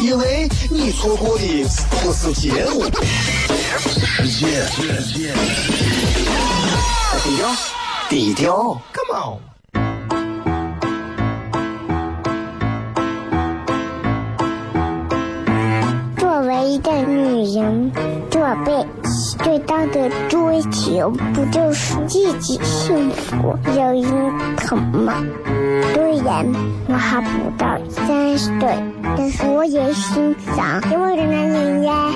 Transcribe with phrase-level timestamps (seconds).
[0.00, 1.64] 因为你错过的
[2.02, 2.84] 不是节目，
[3.80, 4.64] 世界。
[7.22, 7.48] 低调，
[8.08, 9.38] 低调，Come on。
[16.18, 17.92] 作为一个女人，
[18.30, 25.24] 这辈子最大的追求，不就是自己幸福、有人疼吗？
[25.94, 26.46] 虽然
[26.88, 28.76] 我还不到三十岁，
[29.16, 32.10] 但是我也心脏因为的男人呀。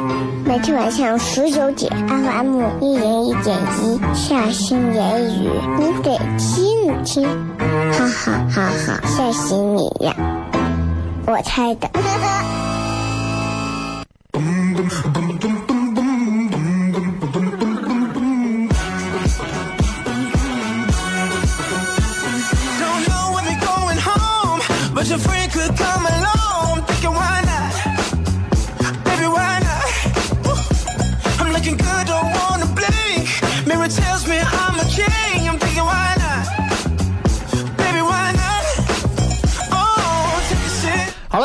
[0.44, 7.28] 每天晚上十九点，FM 一零一点一，下心言语，你得听听，
[7.92, 10.14] 哈哈哈哈，吓死你呀！
[11.26, 11.90] 我猜的。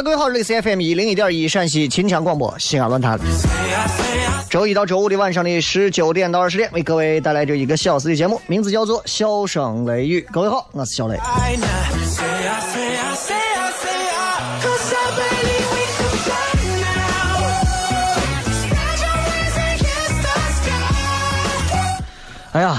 [0.03, 3.17] 各位好，这里是 FM 一零一点一陕西秦腔广播西安论坛。
[4.49, 10.19] 周一到周五的晚上的十九点到二十点，为各位带来这一个小时的节目，名字叫做《笑声雷雨》。
[10.33, 11.17] 各位好，我是小雷。
[22.51, 22.75] 哎呀，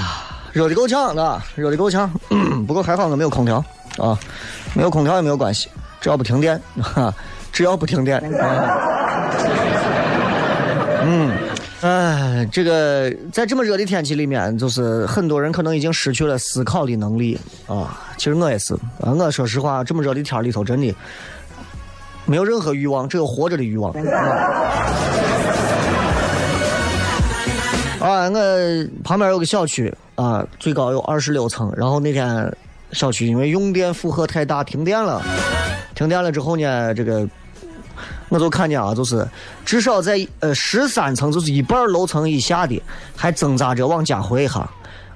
[0.53, 2.07] 热的够呛的，热的够呛。
[2.67, 3.65] 不过还好我没有空调
[3.97, 4.15] 啊，
[4.75, 5.69] 没有空调也没有关系，
[6.05, 7.11] 只要不停电，哈，
[7.51, 8.21] 只要不停电。
[11.03, 11.31] 嗯，
[11.81, 17.99] 哎，这个在这么热的天气里面，就是很多人可能已经失去了思考的能力啊。
[18.17, 20.95] 其实我也是啊，我说实话，这么热的天里头，真的
[22.27, 23.91] 没有任何欲望，只有活着的欲望。
[27.99, 31.73] 啊，我旁边有个小区啊，最高有二十六层。
[31.75, 32.55] 然后那天
[32.95, 35.21] 小区因为用电负荷太大，停电了。
[35.93, 37.27] 停电了之后呢，这个
[38.29, 39.27] 我就看见啊，就是
[39.65, 42.81] 至少在呃十三层，就是一半楼层以下的，
[43.15, 44.67] 还挣扎着往家回一下。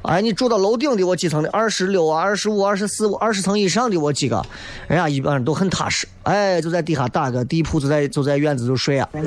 [0.01, 4.45] 哎，你住到楼顶的我几层的，二十六啊、二十五、二十四、二十层以上的我几个，
[4.87, 9.09] 人家一般都很踏实，哎，就在底下打个地铺，就在就在院子就睡啊。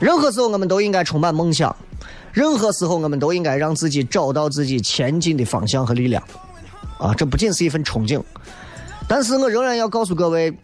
[0.00, 1.76] 任何时候我们都应该充满梦想，
[2.32, 6.22] 任何时候我们都应该让自己找到自己前进的方向和力量。
[6.98, 8.22] 啊，这不仅是一份憧憬，
[9.08, 10.54] 但是我仍然要告诉各位，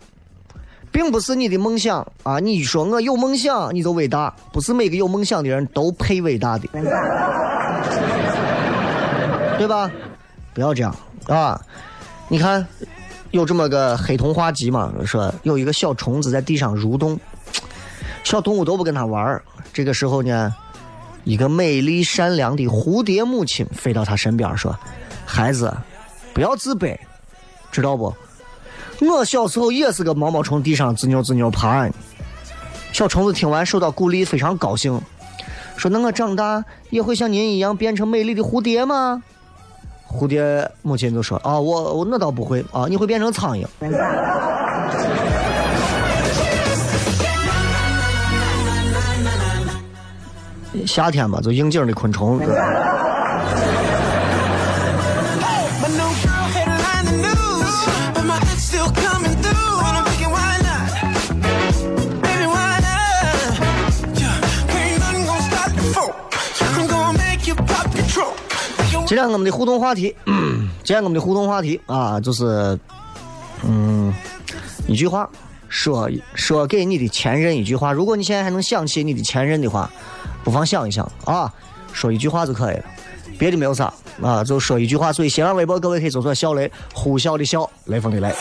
[0.93, 2.39] 并不是你的梦想啊！
[2.39, 6.69] 你说我有梦想，你就伟大，不是每个有梦想的人都配伟大的，
[9.57, 9.91] 对吧？
[10.53, 10.95] 不要这样
[11.27, 11.59] 啊！
[12.29, 12.67] 你看，
[13.31, 17.19] 有这么个黑童话集嘛，说有一个小虫子在地上蠕动，
[18.25, 19.43] 小动物都不跟它玩。
[19.73, 20.55] 这个时候呢，
[21.27, 24.73] 一个美丽善良的蝴蝶母亲飞到他身边说
[25.27, 25.77] ：“孩子，
[26.33, 26.97] 不要自卑，
[27.73, 28.15] 知道不？
[29.01, 31.91] 我小时候也是个毛毛虫，地上吱扭吱扭爬。”
[32.95, 35.01] 小虫子听完受到鼓励，非常高兴，
[35.77, 39.21] 说：“那我长大也会像您一样变成美丽的蝴蝶吗？”
[40.09, 43.67] 蝴蝶母亲就说：“啊，我我那倒不会啊，你会变成苍蝇。”
[50.87, 52.41] 夏天嘛，就应景的昆虫。
[69.09, 72.79] 今天我们的互动话题，嗯、今天我们的互动话题啊，就是，
[73.63, 74.13] 嗯，
[74.89, 75.31] 一句话，
[75.77, 77.93] 说说给你的前任一句话。
[77.93, 79.91] 如果你现在还能想起你的前任的话，
[80.43, 81.53] 不妨想一想啊，
[81.93, 82.85] 说一句话就可以了，
[83.39, 83.93] 别的没有啥
[84.23, 85.13] 啊，就说一句话。
[85.13, 88.35] 所以新浪微博各位可以搜索“小雷”，呼啸的啸，雷锋的雷。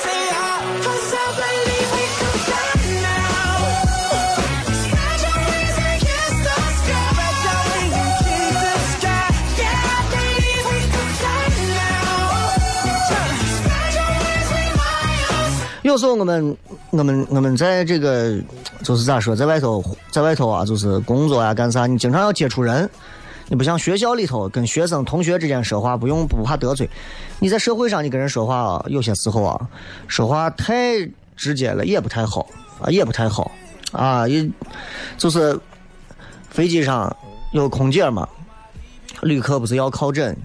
[15.96, 16.58] 有时候我们
[16.90, 18.38] 我们我们在这个
[18.84, 19.82] 就是咋说，在外头
[20.12, 22.90] 在外头啊，就是工作啊干啥，你经常要接触人。
[23.48, 26.90] 你不像学校里头跟学生同学之间说话，不用不怕得罪。
[27.40, 29.70] 你在社会上你跟人说话啊，有些时候啊，
[30.06, 30.98] 说话太
[31.38, 32.46] 直接了也不太好
[32.82, 33.50] 啊，也不太好
[33.94, 34.28] 啊。
[34.28, 34.46] 也
[35.18, 35.58] 就是
[36.50, 37.16] 飞机上
[37.54, 38.28] 有空姐嘛，
[39.22, 40.36] 旅客不是要靠枕，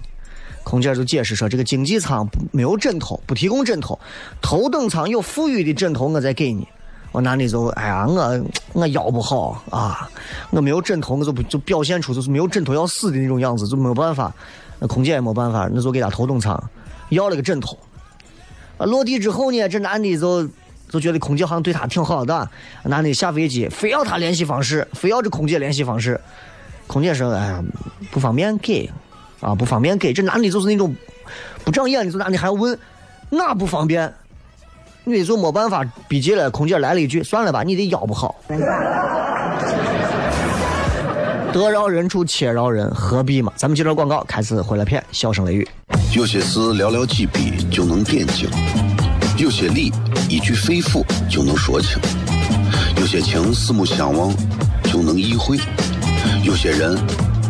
[0.63, 3.99] 空姐就解释说这个经济舱没有枕头，不提供枕头，
[4.41, 6.67] 头等舱有富裕的枕头我再给你。
[7.11, 10.09] 我男的就哎呀，我 我腰不好啊，
[10.51, 14.33] 我没有枕头，我就不就表现出就是没有枕头要死的那种样子，就没有办法。
[14.79, 16.57] 那空姐也没办法，那就给他头等舱
[17.09, 17.77] 要了个枕头。
[18.77, 20.47] 啊，落地之后呢，这男的就
[20.89, 22.49] 就觉得空姐好像对他挺好的，
[22.83, 26.19] 男的下飞机非要他联系方式，非要这空姐联系方式。
[26.87, 27.63] 空姐说：“哎呀，
[28.09, 28.89] 不方便给，
[29.41, 30.95] 啊，不方便给。”这男的就是那种
[31.65, 32.77] 不长眼的，这男的还要问
[33.29, 34.13] 那不方便。
[35.03, 38.35] 女的就没办法，逼急了，空姐来了一句：“算了吧，你的腰不好。”
[41.51, 43.51] 得饶人处且饶人，何必嘛？
[43.57, 45.67] 咱们接着广告，开始回来片，笑声雷雨。
[46.15, 48.49] 有些事寥寥几笔就能点睛，
[49.37, 49.91] 有些理
[50.29, 51.99] 一句肺腑就能说清，
[52.97, 54.31] 有些情四目相望
[54.83, 55.57] 就能意会，
[56.43, 56.97] 有些人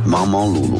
[0.06, 0.80] 忙忙碌碌。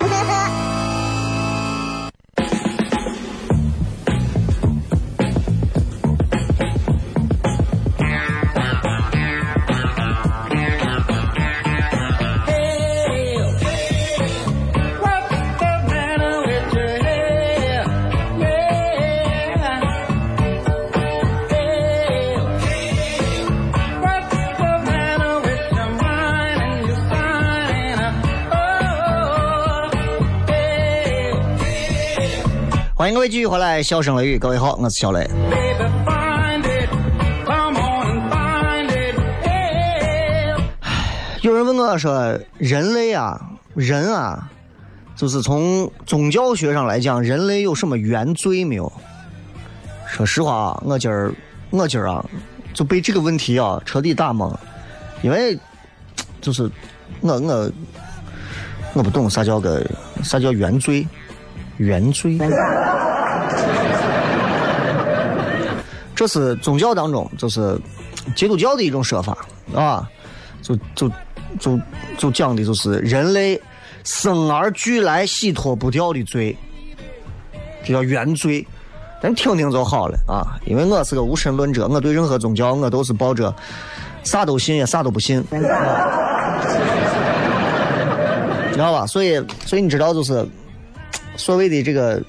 [33.11, 35.29] 迎各位继续回来，笑声雷雨，各位好，我是小雷。
[41.41, 43.37] 有人问我说：“人类啊，
[43.75, 44.49] 人啊，
[45.13, 48.89] 就是从宗教学上来讲，人类有什么原罪没有？”
[50.07, 51.33] 说实话啊，我今儿
[51.69, 52.25] 我今儿啊，
[52.73, 54.55] 就被这个问题啊彻底打懵，
[55.21, 55.59] 因为
[56.39, 56.63] 就是
[57.19, 57.71] 我我
[58.93, 59.85] 我不懂啥叫个
[60.23, 61.05] 啥叫原罪。
[61.77, 62.37] 原罪，
[66.21, 67.75] 这是宗教当中，就是
[68.35, 69.35] 基督教的一种说法
[69.73, 70.07] 啊，
[70.61, 71.11] 就就
[71.59, 71.79] 就
[72.15, 73.59] 就讲的就是人类
[74.03, 76.55] 生而俱来洗脱不掉的罪，
[77.83, 78.63] 这叫原罪。
[79.19, 83.51] 咱听听就好了啊，因为我是个无神论者，我对任何宗教我都是抱着
[84.23, 85.43] 啥都信也啥都不信，
[88.71, 89.07] 知道吧？
[89.07, 90.47] 所以，所以你知道就是。
[91.37, 92.21] 所谓的这个，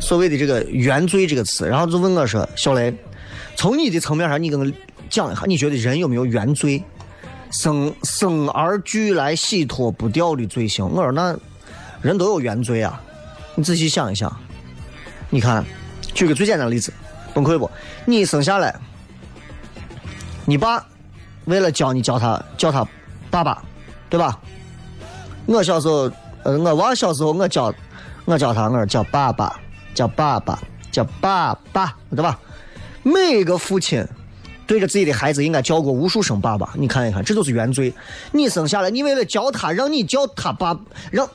[0.00, 2.92] 所谓的这个“原罪”这个词，然后就问我说：“小雷，
[3.54, 4.72] 从你的层面上，你跟我
[5.08, 6.82] 讲一下，你觉得人有没有原罪？
[7.52, 11.36] 生生而俱来洗脱不掉的罪行？”我说：“那
[12.00, 13.00] 人都有原罪啊，
[13.54, 14.34] 你仔细想一想。
[15.28, 15.64] 你看，
[16.14, 16.92] 举个最简单的例子，
[17.34, 17.70] 崩溃不？
[18.04, 18.74] 你生下来，
[20.44, 20.84] 你爸
[21.44, 22.84] 为了教你叫他叫他
[23.30, 23.62] 爸爸，
[24.08, 24.40] 对吧？
[25.46, 26.10] 我小时候，
[26.42, 27.72] 呃，我娃小时候我教。
[28.26, 29.58] 我叫他，我说叫爸爸，
[29.94, 30.58] 叫爸爸，
[30.90, 32.38] 叫爸爸，对吧？
[33.02, 34.06] 每个父亲
[34.66, 36.70] 对着自己的孩子应该叫过无数声爸爸。
[36.74, 37.92] 你看一看，这就是原罪。
[38.30, 40.78] 你生下来，你为了教他，让你叫他爸，
[41.10, 41.28] 让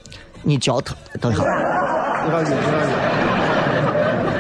[0.44, 0.96] 你教他。
[1.20, 1.44] 等一下。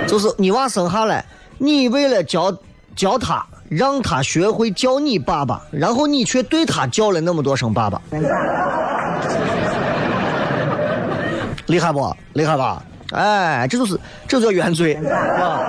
[0.07, 1.25] 就是你娃生下来，
[1.57, 2.55] 你为了教
[2.95, 8.01] 教他，让他学会叫你爸爸，然后你却对他叫了那么多声爸爸。
[11.65, 12.15] 厉害不？
[12.33, 12.83] 厉害吧？
[13.11, 15.59] 哎，这就是这就叫原罪，啊，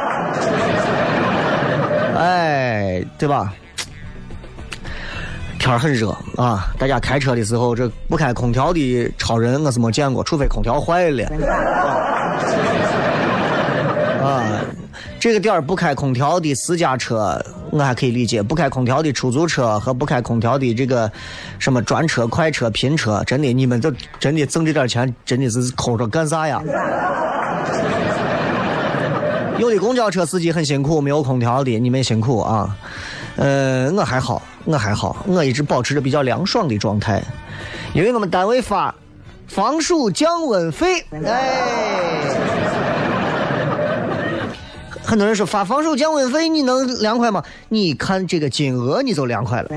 [2.16, 3.52] 哎，对吧？
[5.58, 11.24] 天儿很热啊，大家开车的时候，这不开空调的超人我是没见过，除非空调坏了。
[14.22, 14.44] 啊，
[15.18, 21.11] 这个点儿不开空调的私家车我还可以理解，不开空调的出租车和不开空调的这个
[21.58, 26.62] 什么专车、快车、拼车，真的你们这真的挣这点钱，真的是抠着干啥呀？
[29.58, 32.76] 有的公交车司机很辛苦，没有空调的，你们辛苦啊。
[33.37, 37.23] 呃，我还好，我还好，我一直保持着比较凉爽的状态，
[37.94, 38.94] 因为我们单位发
[39.46, 42.32] 防暑降温费，哎，
[45.06, 47.42] 很多人说发防守降温费你能凉快吗？
[47.68, 49.68] 你看这个金额你就凉快了，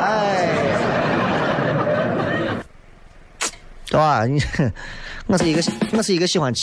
[0.00, 0.48] 哎，
[3.90, 4.24] 对吧？
[4.24, 4.42] 你。
[5.28, 5.60] 我是一个
[5.90, 6.54] 我是一个喜欢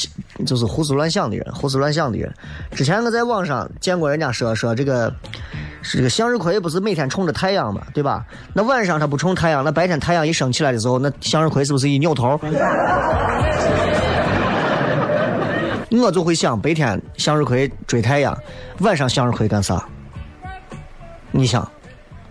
[0.45, 2.33] 就是胡思乱想的人，胡思乱想的人。
[2.71, 5.13] 之前我在网上见过人家说说这个
[5.81, 8.25] 是这个向日葵不是每天冲着太阳嘛，对吧？
[8.53, 12.39] 那晚上它不冲太阳，那白天太阳一升起来的时候，那向日葵是不是一扭头？
[16.01, 18.35] 我就会想，白天向日葵追太阳，
[18.79, 19.83] 晚上向日葵干啥？
[21.31, 21.69] 你想，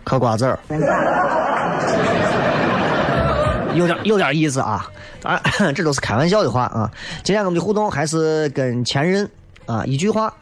[0.04, 0.58] 嗑瓜子儿，
[3.74, 4.86] 有点有点意思啊。
[5.20, 6.90] 当然， 这都是开玩笑的话啊！
[7.22, 9.28] 今天我们的互动还是跟前任
[9.66, 10.32] 啊，一句话，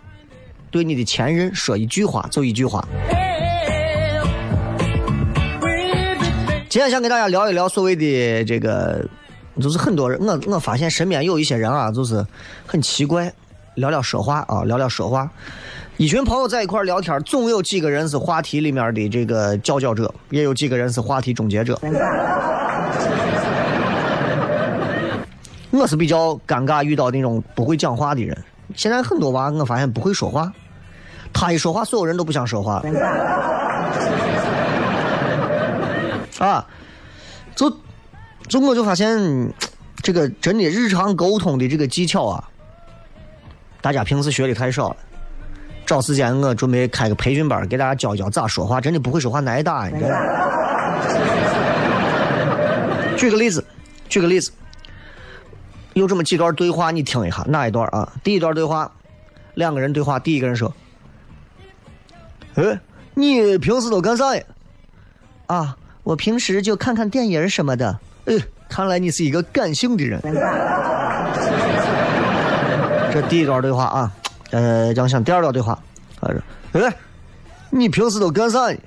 [0.71, 2.87] 对你的前任说一句话，就一句话。
[6.69, 9.05] 今天想跟大家聊一聊所谓的这个，
[9.59, 12.25] 就是很多人，我我发现身边有一些人啊，就是
[12.67, 13.33] 很奇怪，
[13.75, 15.31] 聊聊说话啊，聊聊说话。
[15.97, 21.79] 一群朋友在一块聊天，总有几个人是话题里面的这个佼佼者，也有几个人是话题终结者。
[25.73, 28.37] 我是比较尴尬，遇到那种不会讲话的人。
[28.77, 30.53] 现在很多娃，我发现不会说话。
[31.33, 32.91] 他一说话，所有人都不想说话了。
[36.47, 36.67] 啊，
[37.55, 37.71] 就
[38.51, 39.17] 就我就发现，
[40.03, 42.51] 这个真的日常沟通的这个技巧啊，
[43.81, 44.97] 大家平时学的太少了。
[45.87, 48.81] 找时间我准备开个培训班，给大家教教咋说话。
[48.81, 49.89] 真的不会说话挨打。
[53.17, 53.65] 举个例子，
[54.09, 54.51] 举个例子。
[55.95, 58.13] 有这么几段对话，你听一下哪一段啊？
[58.25, 58.91] 第一段对话，
[59.55, 60.75] 两个人对话，第一个人说
[62.55, 62.81] ：“哎，
[63.15, 64.43] 你平时都干啥呀？”
[65.47, 67.99] 啊，我平时就看看电影什么的。
[68.31, 68.37] 哎，
[68.69, 70.21] 看来你是一个感性的人。
[73.13, 74.13] 这第一段对话啊，
[74.53, 75.73] 呃，讲讲第二段对话。
[76.21, 76.31] 啊，
[76.73, 76.97] 哎，
[77.71, 78.79] 你平时都干啥呢？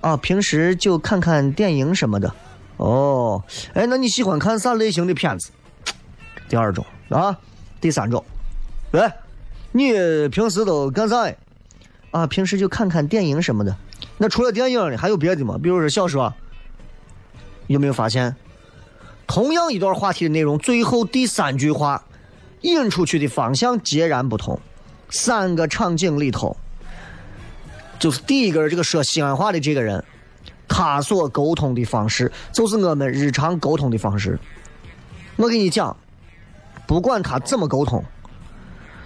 [0.00, 2.34] 啊，平时就看看电影什么的。
[2.78, 3.40] 哦，
[3.74, 5.50] 哎，那你喜欢看啥类型的片子？
[6.48, 7.38] 第二种啊，
[7.80, 8.24] 第三种，
[8.90, 9.08] 喂，
[9.70, 11.32] 你平时都干啥？
[12.10, 13.76] 啊，平时就看看电影什么的。
[14.18, 15.56] 那除了电影呢，还有别的吗？
[15.62, 16.34] 比如说小说。
[17.66, 18.36] 有没有发现，
[19.26, 22.04] 同样一段话题的内容，最后第三句话
[22.62, 24.58] 引出去的方向截然不同。
[25.10, 26.56] 三个场景里头，
[27.98, 30.04] 就是第一个这个说西安话的这个人，
[30.68, 34.38] 他所沟通的方式，就是我们日常沟通的方式。
[35.36, 35.96] 我跟你讲。
[36.86, 38.04] 不管他怎么沟通，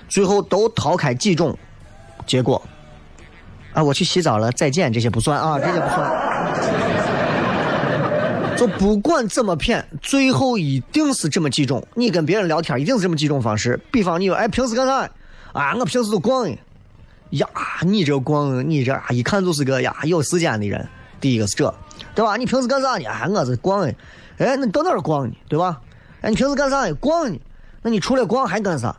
[0.09, 1.57] 最后都逃开几种
[2.27, 2.61] 结果。
[3.73, 6.28] 啊，我去洗澡了，再见，这些不算啊，这些不算。
[8.59, 11.87] 就不管怎么骗，最后一定是这么几种。
[11.95, 13.79] 你跟别人聊天，一定是这么几种方式。
[13.93, 15.09] 比方你说，哎，平时干啥？
[15.53, 16.50] 啊，我平时都逛。
[17.31, 17.47] 呀，
[17.83, 20.85] 你这逛，你这一看就是个呀有时间的人。
[21.21, 21.73] 第一个是这，
[22.17, 22.37] 对吧？
[22.37, 23.09] 你平时干啥呢？
[23.09, 23.87] 啊，我是逛。
[23.87, 23.95] 哎，
[24.38, 25.35] 那你到哪儿逛呢？
[25.49, 25.81] 对吧？
[26.23, 26.93] 哎，你平时干啥呢？
[26.97, 27.38] 逛呢？
[27.83, 28.93] 那你除了逛还干啥？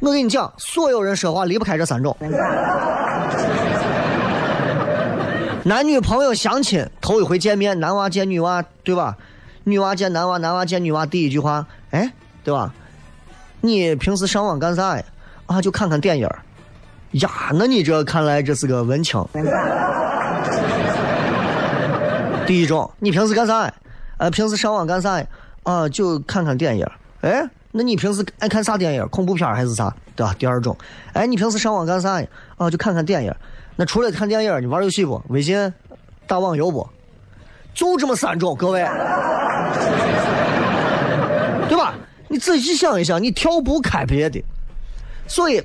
[0.00, 2.14] 我跟你讲，所有人说话离不开这三种。
[5.68, 9.14] 男女朋友相亲头一回见面，男娃见女娃，对吧？
[9.64, 12.10] 女娃见男娃，男娃见女娃，第一句话，哎，
[12.42, 12.72] 对吧？
[13.60, 15.04] 你平时上网干啥呀？
[15.44, 16.26] 啊，就看看电影
[17.10, 19.22] 呀，那你这看来这是个文青。
[22.46, 23.74] 第一种，你平时干啥呀？
[24.16, 25.26] 呃，平时上网干啥呀？
[25.64, 26.86] 啊，就看看电影
[27.20, 27.46] 哎。
[27.72, 29.06] 那你平时爱看啥电影？
[29.08, 29.94] 恐怖片还是啥？
[30.16, 30.34] 对吧？
[30.38, 30.74] 第二种，
[31.12, 32.26] 哎，你平时上网干啥呀？
[32.56, 33.34] 啊，就看看电影。
[33.80, 35.22] 那除了看电影，你玩游戏不？
[35.28, 35.72] 微信、
[36.26, 36.84] 打网游不？
[37.72, 38.80] 就这么三种，各位，
[41.68, 41.94] 对吧？
[42.26, 44.42] 你仔细想一想，你跳不开别的。
[45.28, 45.62] 所以，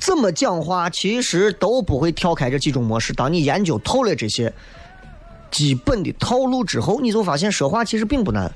[0.00, 3.12] 怎么讲话其实都不会跳开这几种模式。
[3.12, 4.52] 当你研究透了这些
[5.52, 8.52] 基本的套路之后，你就发现说话其实并不难。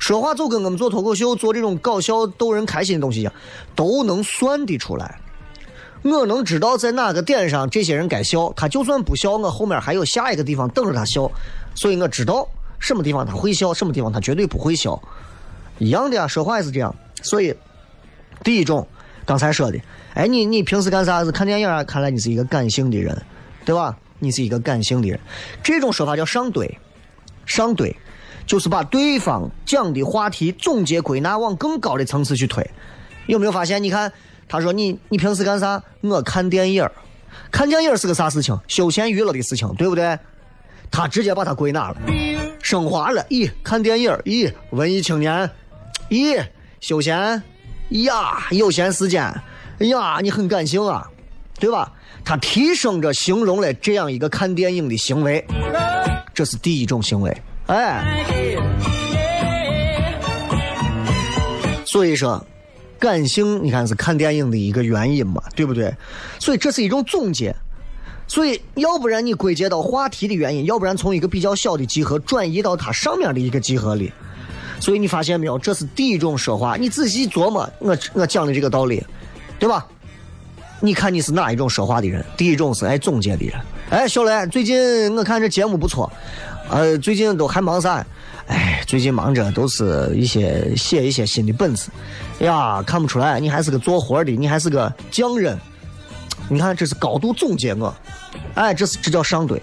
[0.00, 3.32] 说话就跟我们做脱口秀、做这种搞笑逗人开心的东西一样，
[3.76, 5.20] 都能算得出来。
[6.02, 11.30] 我能知道在哪个点上这些人该笑，他就算不笑，我后面还有下一个地方等着他笑，
[11.76, 12.48] 所以我知道
[12.80, 15.00] 什么地方他会笑，什么地方他绝对不会笑。
[15.78, 16.92] 一样的呀，说话也是这样。
[17.22, 17.54] 所以，
[18.42, 18.86] 第一种
[19.24, 19.78] 刚才说的，
[20.14, 21.30] 哎，你你平时干啥子？
[21.30, 21.84] 看电影啊？
[21.84, 23.22] 看来你是一个感性的人，
[23.64, 23.96] 对吧？
[24.18, 25.20] 你是一个感性的人，
[25.62, 26.68] 这种说法叫上怼，
[27.46, 27.94] 上怼
[28.44, 32.68] 就是把对方讲的话题总结归纳往更高的层次去推。
[33.26, 33.80] 有没有发现？
[33.80, 34.12] 你看。
[34.52, 35.82] 他说：“你你平时干啥？
[36.02, 36.86] 我看电影
[37.50, 38.54] 看电影是个啥事情？
[38.68, 40.18] 休闲娱乐的事情，对不对？
[40.90, 41.96] 他直接把它归纳了，
[42.62, 43.24] 升华了。
[43.30, 45.50] 咦，看电影咦，文艺青年，
[46.10, 46.44] 咦，
[46.80, 47.42] 休闲，
[47.88, 49.22] 呀，有闲时间，
[49.78, 51.08] 呀，你很感性啊，
[51.58, 51.90] 对吧？
[52.22, 55.42] 他提升着形容了这样一个看电影的行为，
[56.34, 57.34] 这是第一种行为。
[57.68, 58.22] 哎，
[61.86, 62.38] 所以说。”
[63.02, 65.92] 感性，你看是看电影的一个原因嘛，对不对？
[66.38, 67.52] 所以这是一种总结。
[68.28, 74.12] 所以要不然你归结到话题的原因，要不然从一个比较小的集合转移到它上面的一个集合里。
[74.78, 75.58] 所以你发现没有？
[75.58, 76.76] 这是第一种说话。
[76.76, 79.04] 你仔细琢磨我我讲的这个道理，
[79.58, 79.84] 对吧？
[80.78, 82.24] 你看你是哪一种说话的人？
[82.36, 83.54] 第一种是爱总结的人。
[83.90, 86.08] 哎，小雷，最近我看这节目不错，
[86.70, 88.06] 呃，最近都还忙啥？
[88.46, 91.90] 哎，最近忙着都是一些写一些新的本子，
[92.40, 95.58] 呀，看不出来你还是个做活的，你还是个匠人。
[96.48, 97.94] 你看，这是高度总结我，
[98.54, 99.62] 哎，这是这叫上对。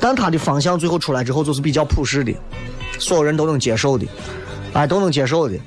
[0.00, 2.32] 但他的方向最后出来之后，就是比较普世的，
[2.98, 4.06] 所有人都能接受的，
[4.72, 5.58] 哎，都能接受的，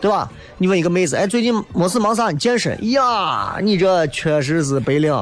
[0.00, 0.28] 对吧？
[0.58, 2.30] 你问一个妹子，哎，最近没事忙啥？
[2.30, 2.90] 你健身？
[2.90, 5.14] 呀，你这确实是白领。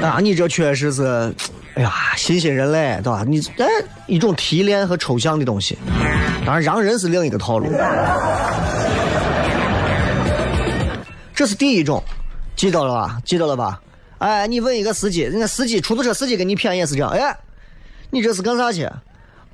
[0.00, 1.34] 啊，你这确实是。
[1.74, 3.24] 哎呀，新新人类，对吧？
[3.26, 3.66] 你哎，
[4.06, 5.76] 一种提炼和抽象的东西，
[6.46, 7.66] 当然，让人是另一个套路。
[11.34, 12.00] 这是第一种，
[12.54, 13.18] 记得了吧？
[13.24, 13.80] 记得了吧？
[14.18, 17.10] 哎，你问一个司机，人家司机出租车司机给你骗也是这样。
[17.10, 17.36] 哎，
[18.10, 18.84] 你这是干啥去？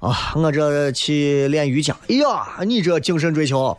[0.00, 1.96] 啊，我这去练瑜伽。
[2.08, 3.76] 哎呀，你这精神追求。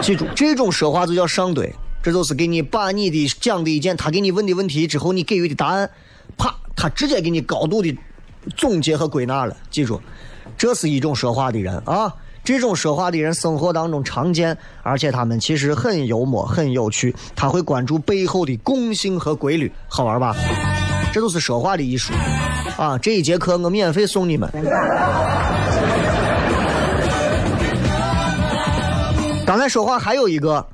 [0.00, 1.70] 记住，这种说话就叫上对。
[2.06, 5.90] 这就是给你把你的讲的一件，他给你问的问题之后，你给予的答案，
[6.38, 7.98] 啪，他直接给你高度的
[8.56, 9.56] 总结和归纳了。
[9.72, 10.00] 记住，
[10.56, 12.14] 这是一种说话的人啊，
[12.44, 20.32] 这种说话的人生活当中常见，而且他们其实很幽默、很有趣，他会关注背后的共性和规律，好玩吧？
[21.12, 22.12] 这都是说话的艺术
[22.78, 22.96] 啊！
[22.98, 24.48] 这一节课我免费送你们。
[29.44, 30.64] 刚才说话还有一个。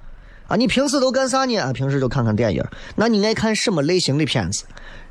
[0.53, 1.57] 啊，你平时都干啥呢？
[1.57, 2.63] 啊，平时就看看电影。
[2.95, 4.65] 那你爱看什么类型的片子？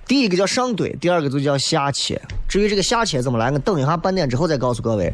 [0.06, 2.22] 第一个叫上堆，第二个就叫下切。
[2.48, 5.12] 至于这个下切怎么来，我等一下半点之后再告诉各位。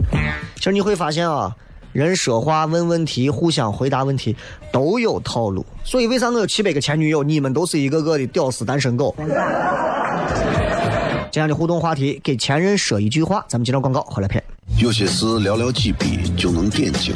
[0.57, 1.55] 其实你会发现啊，
[1.93, 4.35] 人说话、问问题、互相回答问题
[4.69, 5.65] 都有套路。
[5.85, 7.23] 所以为啥我有七百个前女友？
[7.23, 9.15] 你们都是一个个的屌丝单身狗。
[11.31, 13.45] 这样的互动话题，给前任说一句话。
[13.47, 14.43] 咱们接着广告，回来片。
[14.77, 17.15] 有些事寥寥几笔就能点睛。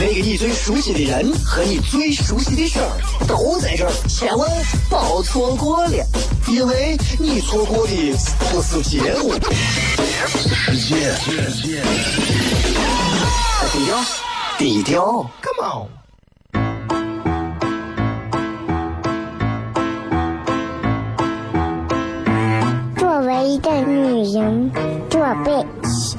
[0.00, 2.86] 那个你最熟悉的人和你最熟悉的事儿
[3.26, 4.48] 都在这儿，千万
[4.88, 6.06] 别错过了，
[6.46, 8.14] 因为你错过的
[8.50, 9.32] 不是节目，
[10.28, 11.16] 是时间。
[13.72, 14.04] 低调，
[14.56, 15.88] 低调，Come on。
[22.96, 24.70] 作为一个女人，
[25.10, 25.66] 做背。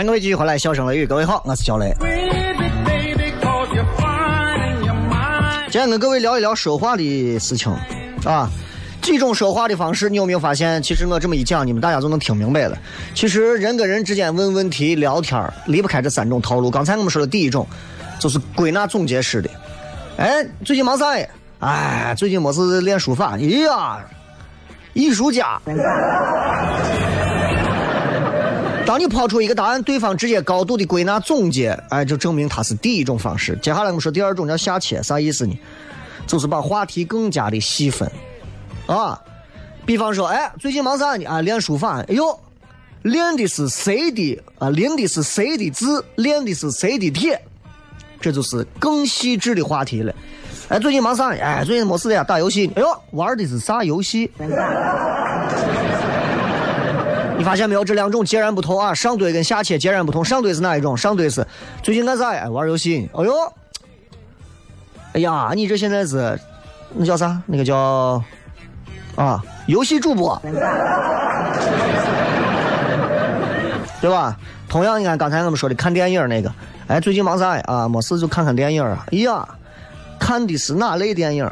[0.00, 1.94] 欢迎各位继续回来，笑声雷雨，各位好，我是小雷。
[5.70, 7.70] 今天跟各位聊一聊说话的事情
[8.24, 8.48] 啊，
[9.02, 10.82] 几种说话的方式，你有没有发现？
[10.82, 12.78] 其实我这么一讲，你们大家就能听明白了。
[13.14, 16.70] 其实人跟人之间问问题、聊天儿离不开这三种套路。
[16.70, 17.66] 刚才我们说的第一种，
[18.18, 19.50] 就是归纳总结式的。
[20.16, 21.28] 哎，最近忙啥呀？
[21.58, 23.34] 哎，最近没事练书法。
[23.34, 24.02] 哎呀，
[24.94, 25.60] 艺术家。
[28.90, 33.56] 当你抛出一个答案，对方直接高度的归纳总结，哎，就证明他是第一种方式。
[33.62, 35.56] 接下来我们说第二种叫下切，啥意思呢？
[36.26, 38.10] 就是把话题更加的细分，
[38.86, 39.16] 啊，
[39.86, 41.24] 比方说，哎，最近忙啥呢？
[41.24, 42.00] 啊，练书法。
[42.08, 42.36] 哎呦，
[43.02, 44.70] 练的是谁的啊？
[44.70, 46.04] 练的是谁的字？
[46.16, 47.40] 练的是谁的帖？
[48.20, 50.12] 这就是更细致的话题了。
[50.66, 51.40] 哎，最近忙啥呢？
[51.40, 52.68] 哎，最近没事的呀，打游戏。
[52.74, 54.28] 哎呦，玩的是啥游戏？
[57.40, 57.82] 你发现没有？
[57.82, 58.92] 这两种截然不同啊！
[58.92, 60.22] 上堆跟下切截然不同。
[60.22, 60.94] 上堆是哪一种？
[60.94, 61.42] 上堆是
[61.82, 62.46] 最近干啥呀？
[62.50, 63.08] 玩游戏。
[63.14, 63.32] 哎呦，
[65.14, 66.38] 哎呀，你这现在是
[66.92, 67.40] 那叫啥？
[67.46, 68.22] 那个叫
[69.16, 70.38] 啊，游戏主播，
[74.02, 74.36] 对吧？
[74.68, 76.52] 同样，你看刚才我们说的看电影那个，
[76.88, 77.62] 哎，最近忙啥呀？
[77.66, 79.06] 啊，没事就看看电影啊。
[79.12, 79.48] 哎呀，
[80.18, 81.50] 看的是哪类电影？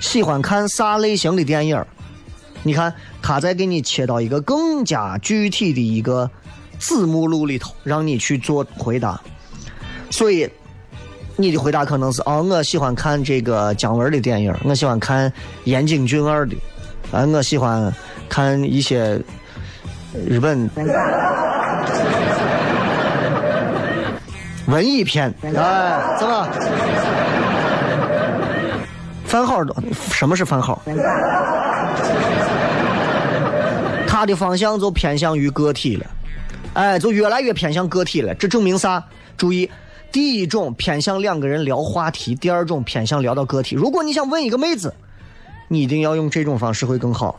[0.00, 1.84] 喜欢看啥类型的电影？
[2.66, 6.28] 你看，他在给你切到一个更加具体的一个
[6.78, 9.20] 子目录里头，让你去做回答。
[10.10, 10.48] 所以，
[11.36, 15.30] 你的回答可能是：哦，我喜欢看这个姜文的电影，我喜欢看
[15.64, 16.56] 岩井俊二的，
[17.12, 17.92] 啊，我喜欢
[18.28, 19.20] 看一些
[20.26, 20.68] 日本
[24.66, 25.32] 文艺片。
[25.42, 25.52] 哎，
[26.18, 26.48] 怎么？
[29.26, 29.76] 番号多？
[30.12, 30.80] 什么是番号？
[34.24, 36.06] 他的方向就偏向于个体了，
[36.72, 38.34] 哎，就越来越偏向个体了。
[38.36, 39.04] 这证明啥？
[39.36, 39.68] 注意，
[40.10, 43.76] 第一种偏向两个人聊话题，第二种偏向聊到个体。
[43.76, 44.94] 如果你想问一个妹子，
[45.68, 47.38] 你一定要用这种方式会更好，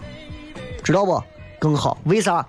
[0.83, 1.19] 知道不？
[1.57, 2.45] 更好，为啥？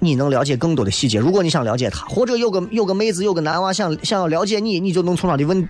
[0.00, 1.20] 你能了解更多的细节。
[1.20, 5.68] 如果你想了解他，或者有个有个妹子有个男娃想想要了解你，你就能从他的问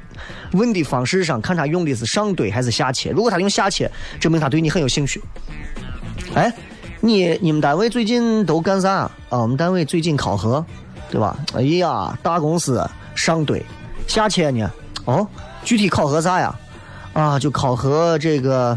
[0.53, 3.11] 问的方式上看他用的是上堆还是下切。
[3.11, 5.21] 如果他用下切，证明他对你很有兴趣。
[6.35, 6.51] 哎，
[7.01, 9.11] 你你们单位最近都干啥啊？
[9.31, 10.65] 我们单位最近考核，
[11.11, 11.37] 对吧？
[11.55, 12.85] 哎呀，大公司
[13.15, 13.65] 上堆，
[14.09, 14.69] 下切呢？
[15.05, 15.27] 哦，
[15.63, 16.55] 具体考核啥呀？
[17.13, 18.77] 啊，就考核这个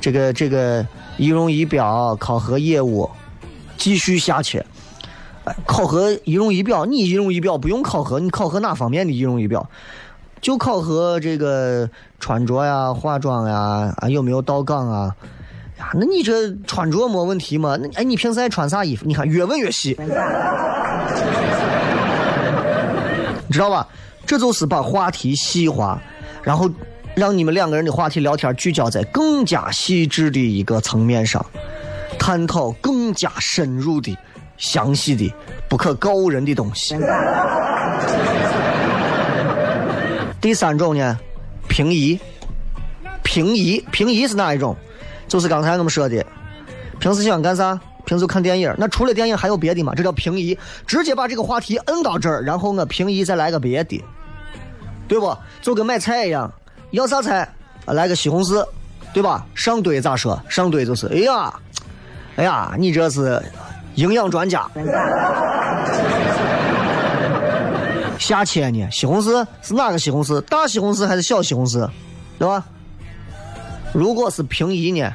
[0.00, 3.10] 这个这个仪容仪表，考核业务，
[3.76, 4.64] 继续下切。
[5.64, 9.68] 考核仪容仪表，你仪容仪表不用考核，你考核哪方面的仪容仪表？
[10.40, 11.88] 就考核这个
[12.20, 15.14] 穿着呀、化妆呀，啊有没有到岗啊？
[15.78, 17.76] 呀，那你这穿着没问题吗？
[17.80, 19.04] 那哎，你平时爱穿啥衣服？
[19.06, 19.94] 你看越问越细，
[23.50, 23.86] 知道吧？
[24.26, 26.00] 这就是把话题细化，
[26.42, 26.70] 然后
[27.14, 31.44] 让你们两个人的话题聊天聚焦在更加细致的一个层面上，
[32.18, 34.16] 探讨更加深入的。
[34.58, 35.30] 详细的、
[35.68, 36.96] 不可告人的东西。
[40.40, 41.18] 第三种呢，
[41.68, 42.18] 平移。
[43.22, 44.74] 平移，平移是哪一种？
[45.28, 46.24] 就是刚才我们说的，
[46.98, 47.78] 平时喜欢干啥？
[48.04, 48.74] 平时看电影。
[48.78, 49.92] 那除了电影还有别的吗？
[49.96, 54.04] 这叫平移，直接把这个话题摁到这儿，然后我平移再来个别的，
[55.08, 55.36] 对不？
[55.60, 56.52] 就跟买菜一样，
[56.92, 57.48] 要啥菜？
[57.86, 58.66] 来个西红柿，
[59.12, 59.44] 对吧？
[59.54, 60.40] 上堆咋说？
[60.48, 61.52] 上堆就是，哎呀，
[62.36, 63.42] 哎呀，你这是。
[63.96, 64.68] 营养专家，
[68.18, 68.86] 下切呢？
[68.92, 70.38] 西红柿是哪个西红柿？
[70.42, 71.88] 大西红柿还是小西红柿？
[72.38, 72.62] 对吧？
[73.96, 75.10] 如果是平移呢？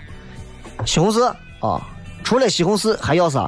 [0.88, 1.24] 西红柿
[1.60, 1.80] 啊，
[2.24, 3.48] 除了西红柿还要啥？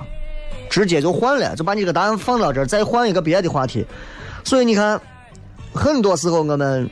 [0.70, 3.84] 直接就换了，就把你这个答案放到这儿，再换一个别的话题。
[4.44, 5.02] 所以你看，
[5.74, 6.88] 很多时候我们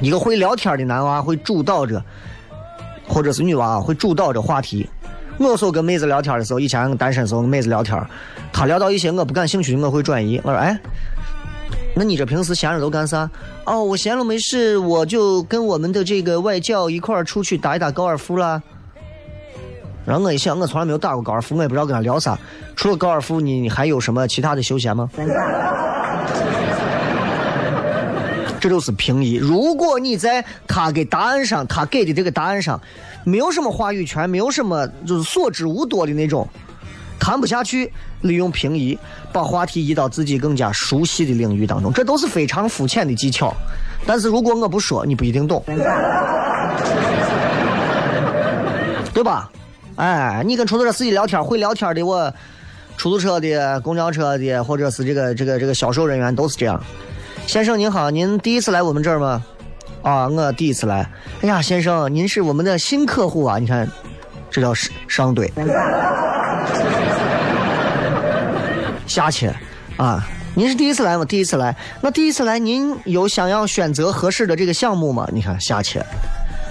[0.00, 2.00] 一个会聊天的男娃会主导着，
[3.08, 4.88] 或者是女娃会主导着话题。
[5.38, 8.00] 我说跟妹子聊天的时候，以前单身时候跟妹子聊天，
[8.52, 10.40] 她聊到一些我不感兴趣的，我会转移。
[10.44, 10.78] 我说，哎，
[11.94, 13.28] 那你这平时闲着都干啥？
[13.64, 18.62] 哦，我闲了没事，我就跟我们的这个外教一块儿出去打一打高尔夫啦。
[20.06, 22.38] 然后我一想，我从来没有打过高尔夫，我也不知道跟他聊啥。
[22.74, 25.10] 除了高尔夫，你你还有什么其他的休闲吗？
[28.60, 29.34] 这就是平移。
[29.36, 32.80] 如果你在他给答案上，他给的这个答案上。
[33.22, 36.48] 没有什么话语权，没有什么就是所知无多的那种，
[37.20, 38.98] 谈不下去，利用平移
[39.30, 43.54] 把话题移到自己更加熟悉的领域当中，这都是非常肤浅的技巧。
[44.06, 45.62] 但是如果我不说，你不一定懂，
[49.12, 49.50] 对吧？
[49.96, 52.32] 哎，你跟出租车司机聊天，会聊天的我，
[52.96, 56.82] 出租车的、公交车的，或者是这个这个这个销售人员都是这样。
[57.46, 59.44] 先生您好，您第一次来我们这儿吗？
[60.02, 61.06] 啊，我第一次来。
[61.42, 63.58] 哎呀，先生，您是我们的新客户啊！
[63.58, 63.86] 你看，
[64.50, 65.52] 这叫上上对，
[69.10, 69.52] 下切
[69.96, 70.24] 啊！
[70.54, 71.24] 您是第一次来吗？
[71.24, 71.74] 第一次来。
[72.00, 75.28] 那第一次来，您有想要选择合适的这个项目吗？
[75.32, 76.00] 你看下切。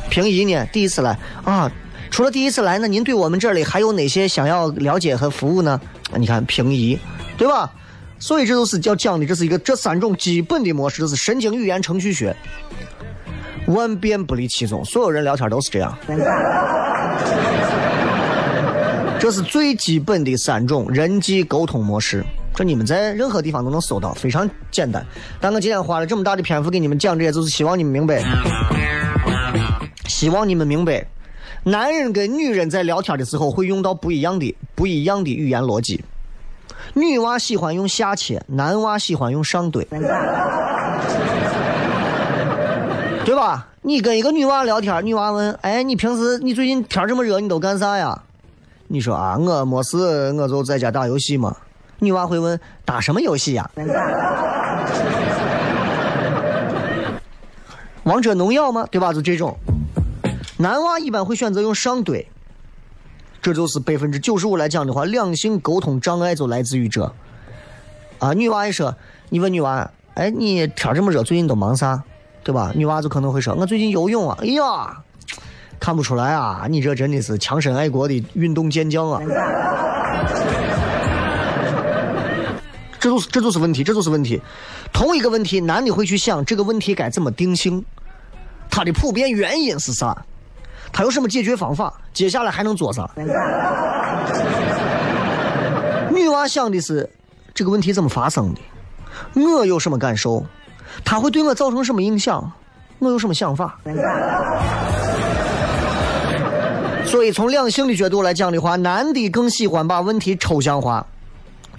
[0.09, 0.65] 平移呢？
[0.71, 1.69] 第一次来啊。
[2.09, 5.79] 除了第一次来，那您对我们这里还有哪些想要了解和服务呢？
[6.15, 6.97] 你看平移，
[7.37, 7.69] 对吧？
[8.19, 12.33] 所以这都是要讲的，这是一个这三种基本的模式，就是神经语言程序学，
[13.67, 14.83] 万变不离其宗。
[14.85, 15.93] 所有人聊天都是这样，
[19.19, 22.23] 这是最基本的三种人际沟通模式。
[22.55, 25.05] 这你们在任何地方都能搜到，非常简单。
[25.39, 28.23] 但我今天花了这么大的篇幅给你们讲这些，就是希望你们明白，
[30.05, 31.05] 希望你们明白。
[31.63, 36.03] 男人跟女人在聊天的时候会用到不一样的、不一样的语言逻辑。
[36.93, 39.85] 女娃喜欢用下切，男娃喜欢用上怼，
[43.25, 43.67] 对吧？
[43.81, 48.23] 你跟一个女娃聊天，女娃问：“哎，你平时你最近天这么热，你都干啥呀？”
[48.91, 49.97] 你说：“啊，我没事，
[50.33, 51.55] 我就在家打游戏嘛。”
[52.01, 53.69] 女娃会问：“打什么游戏呀？”
[58.03, 58.87] 王者荣耀吗？
[58.89, 59.13] 对吧？
[59.13, 59.55] 就这种。
[60.57, 62.25] 男娃一般会选择用上怼，
[63.41, 67.13] 这就是百分之九十五来讲的话，两性沟通障碍就来自于这。
[68.17, 68.95] 啊，女娃一说，
[69.29, 72.01] 你问女娃，哎，你天这么热，最近都忙啥？
[72.43, 72.71] 对吧？
[72.73, 74.37] 女娃就可能会说，我最近游泳啊。
[74.41, 75.03] 哎呀，
[75.79, 79.21] 看不出来啊，你这真的是强身爱国的运动健将啊。
[82.99, 84.41] 这就是这就是问题，这就是问题。
[84.91, 87.83] 同一个问题，男的会去想这个问题该怎么定性，
[88.69, 90.25] 它的普遍原因是啥？
[90.91, 91.93] 他有什么解决方法？
[92.13, 93.09] 接下来还能做啥？
[96.11, 97.09] 女娃想的是
[97.53, 98.59] 这个问题怎么发生的？
[99.35, 100.45] 我有什么感受？
[101.05, 102.51] 他会对我造成什么影响？
[102.97, 103.79] 我有什么想法？
[107.09, 111.03] 所以从两性的角度来讲的话，男的更喜欢把问题抽象化，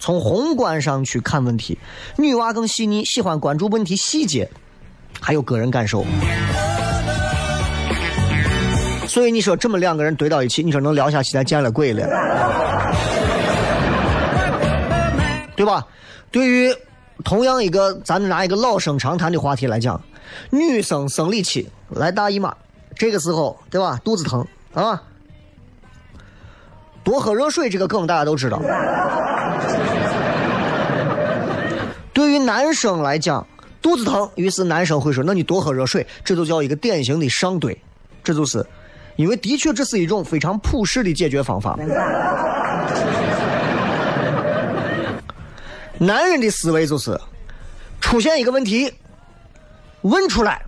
[0.01, 1.79] 从宏观上去看问题；
[2.17, 4.51] 女娃更细腻，喜欢关注问题细节，
[5.21, 6.05] 还有个人感受。
[9.07, 12.07] 所以你说这么两个人堆到一起，你说能聊下去，咱见了鬼了，
[15.55, 15.87] 对吧？
[16.33, 16.75] 对于
[17.25, 20.01] 同样一个，咱们拿一个老生常谈的话题来讲，
[20.51, 22.53] 女生生理期来大姨妈，
[22.97, 24.01] 这个时候对吧？
[24.05, 25.01] 肚子疼啊，
[27.11, 28.63] 多喝热水这个梗大家都知道。
[32.13, 33.45] 对于男生来讲，
[33.83, 37.77] 肚子疼，于是男生会说：“那你多喝热水。”这就叫一个典型的上怼，
[38.23, 38.65] 这就是。
[39.17, 41.77] 因为的确这是一种非常普世的解决方法。
[45.99, 47.21] 男人的思维就是
[48.01, 48.89] 出现一个问题，
[50.03, 50.63] 问出来，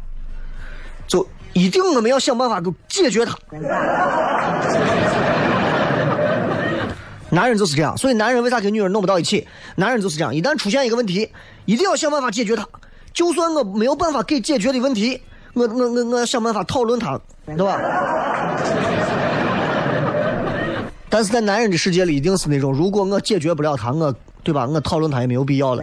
[1.07, 3.38] 就一定我们要想办法给解决它。
[7.32, 9.48] 男人就是这样，所以男人为啥跟女人弄不到一起？
[9.76, 11.26] 男人就是这样，一旦出现一个问题，
[11.64, 12.68] 一定要想办法解决它。
[13.14, 15.18] 就算我没有办法给解决的问题，
[15.54, 17.18] 我我我我想办法讨论它。
[17.44, 17.76] 对吧？
[21.08, 24.14] 但是在男人的世界里，一定是那种，如果我解决不了他，我
[24.44, 24.66] 对吧？
[24.66, 25.82] 我讨论他也没有必要了。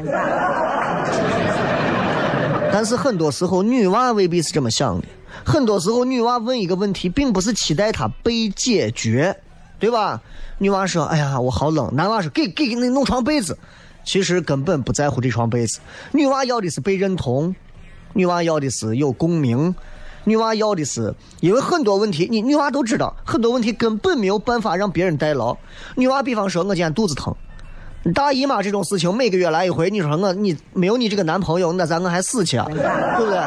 [2.71, 5.07] 但是很多时候，女娃未必是这么想的。
[5.43, 9.35] 很多时候，女娃问一个问题，并不是期待他被解决，
[9.80, 10.22] 对吧？
[10.58, 13.58] 女娃说：“哎呀，我好冷。”男娃说：“给给给，你弄床被子。”
[14.06, 15.80] 其实根本不在乎这床被子。
[16.12, 17.56] 女娃要的是被认同，
[18.13, 19.74] 女娃要的是有共鸣。
[20.24, 25.56] 女娃要的是，因为很多问题，你女娃都知道，很多问题根本没有办法让别人代劳。
[25.96, 27.34] 女娃比方说，我今天肚子疼，
[28.13, 33.39] 大姨妈这种事情每个月来一回，你说我你没有你这个男朋友，那咱我还死去啊，对不对？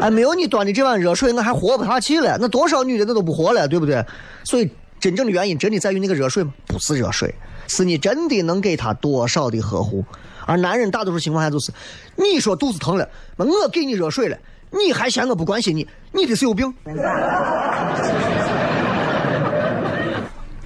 [0.00, 2.36] 哎，没有你端的这碗热水，我还活不下去了。
[2.40, 4.04] 那多少女的那都不活了，对不对？
[4.44, 6.52] 所以真正的原因真的在于那个热水吗？
[6.66, 7.34] 不是热水，
[7.66, 10.04] 是你真的能给她多少的呵护。
[10.44, 11.72] 而男人大多数情况下就是，
[12.14, 14.38] 你说肚子疼了，我给你热水了，
[14.70, 16.72] 你还嫌我不关心你，你的是有病。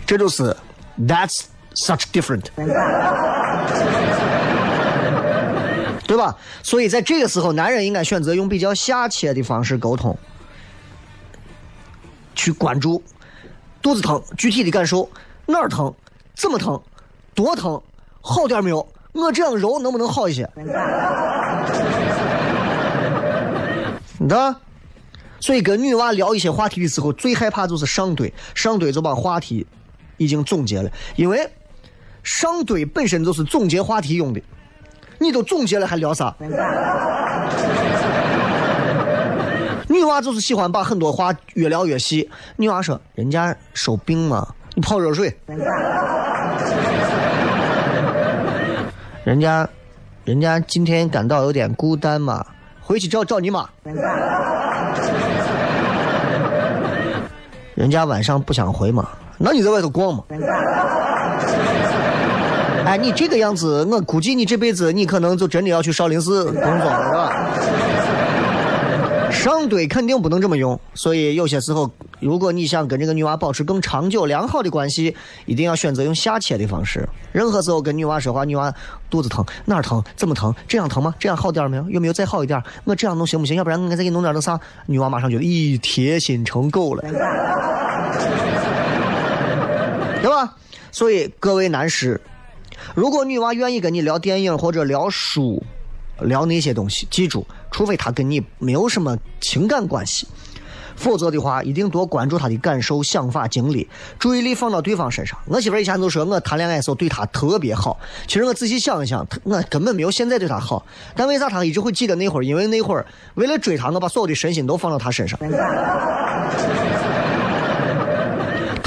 [0.06, 0.54] 这就是
[0.98, 2.46] That's such different，
[6.10, 6.36] 对吧？
[6.60, 10.18] 所以在这个时候，男人应该选择用比较下切的方式沟通，
[12.34, 13.00] 去关注
[13.80, 15.08] 肚子疼具体的感受，
[15.46, 15.94] 哪儿疼，
[16.34, 16.82] 怎么疼，
[17.32, 17.80] 多疼，
[18.20, 18.84] 好点没有？
[19.12, 20.50] 我这样揉能不能好一些？
[24.28, 24.56] 的，
[25.38, 29.64] 所以跟女娃聊一些话题的时候，最害怕就是上堆，上堆就把话题
[30.16, 30.90] 已经总结了。
[31.14, 31.48] 因为
[32.24, 34.42] 上堆本身就是总结话题用的，
[35.20, 36.34] 你都总结了还聊啥？
[39.86, 42.30] 女娃就是喜欢把很多话越聊越细。
[42.56, 45.36] 女娃说：“人家手病嘛，你泡热水。”
[49.24, 49.68] 人家，
[50.24, 52.46] 人家今天感到有点孤单嘛，
[52.80, 53.68] 回去找找你妈。
[57.74, 60.24] 人家晚上不想回嘛，那你在外头逛嘛。
[62.90, 67.32] 哎，你这个样子，我估计你这辈子你可能就真的要去少林寺工作了，是吧？
[69.30, 75.14] 上堆肯定不能这么用，所以有些时候，如果你想跟这个女娃保持更长久良好的关系，
[75.46, 77.08] 一定要选择用下切的方式。
[77.30, 78.74] 任何时候跟女娃说话，女娃
[79.08, 81.14] 肚子疼哪儿疼怎么疼，这样疼吗？
[81.16, 81.88] 这样好点没有？
[81.90, 82.60] 有没有再好一点？
[82.82, 83.54] 我这样弄行不行？
[83.54, 84.58] 要不然我再给你弄点那啥？
[84.86, 87.02] 女娃马上觉得咦，贴心成狗了，
[90.20, 90.56] 对吧？
[90.90, 92.20] 所以各位男士，
[92.94, 95.62] 如果女娃愿意跟你聊电影或者聊书。
[96.24, 100.26] 聊那些东西，记住，除非她跟你没有什么情感关系，
[100.94, 103.88] 否则的话，一定多关注她的感受、想法、经历，
[104.18, 105.38] 注意力放到对方身上。
[105.46, 110.84] 我媳妇以前都说我谈恋爱的时候对她特别好，其实我仔细想一想，我根本没有现在对她好。
[111.16, 112.42] 但为啥她一直会记得那会儿？
[112.42, 115.40] 因为那会儿为了追她，我把所有的身心都放到她身上。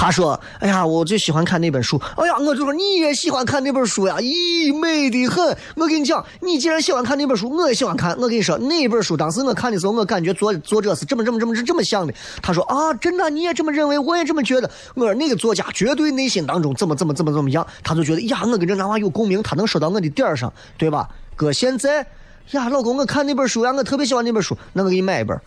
[0.03, 1.97] 他说：“哎呀，我就喜欢看那本书。
[2.17, 4.17] 哎呀，我就说你也喜欢看那本书呀？
[4.19, 5.57] 咦，美得很！
[5.77, 8.13] 我跟你讲，你既然喜欢看那本书，我也喜欢看。
[8.19, 12.13] 我跟你说，那本书当时我看的时候，我感觉作作者是这么这么这么这么想的。
[12.41, 13.97] 他说啊，真的，你也这么认为？
[13.97, 14.69] 我也这么觉得。
[14.93, 21.07] 我说那个作家绝对内心当中怎么怎么怎么怎么样，他就觉得呀，我跟这男娃有共鸣，他能说到我的点儿上，对吧？
[21.37, 22.05] 哥，现在
[22.51, 25.39] 呀，老公，我看那本书呀，我特别喜欢那本书，那我给你买一本。”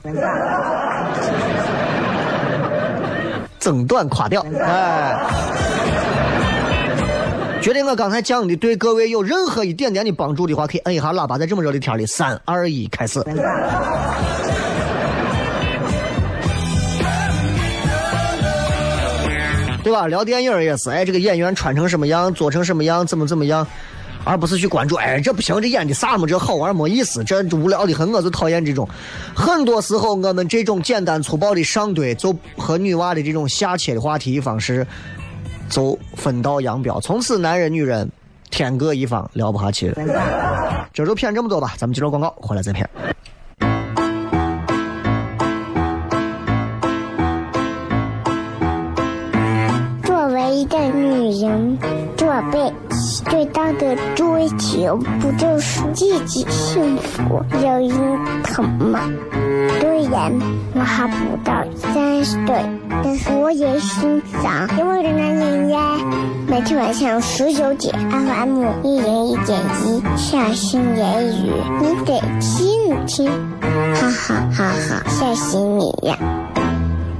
[3.66, 5.18] 整段垮掉，哎！
[7.60, 13.20] 觉得我刚才讲的对各位有任何一点点的帮助的话，可以摁一下喇叭，在这么热的天里，三二一，开始。
[19.82, 20.06] 对吧？
[20.06, 23.66] 聊电影也是，哎，这个演员穿成什么样，做成什么样，怎么怎么样。
[24.26, 26.26] 而不是去关注，哎，这不行，这演的啥么？
[26.26, 28.86] 这好玩没意思，这无聊的很，我就讨厌这种。
[29.36, 34.84] 很多时候，我们这种简单粗暴的上堆，就和女娃的这种下切的话题方式，
[35.70, 37.00] 就分道扬镳。
[37.00, 38.10] 从此，男人女人
[38.50, 40.86] 天各一方，聊不下去了。
[40.92, 42.88] 这就骗这么多吧，咱们接着广告，回来再骗。
[50.02, 51.78] 作为一个女人，
[52.36, 52.70] 宝贝。
[53.30, 57.90] 最大的追求不就是自己幸福、有人
[58.44, 59.00] 疼吗？
[59.80, 60.30] 虽然
[60.74, 62.64] 我还不到三十岁，
[63.02, 65.96] 但是我也心脏因为的男人呀。
[66.46, 73.30] 每天晚上十九点，FM 一人一点一，下心言语，你得听听，
[73.94, 76.18] 哈哈哈哈，吓死你呀！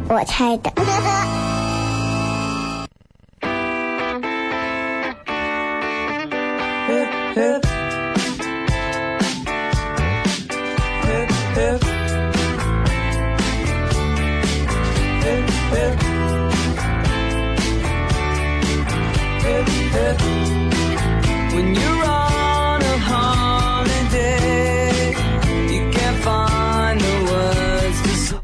[0.08, 0.70] 我猜的。